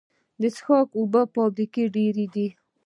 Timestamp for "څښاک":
0.55-0.87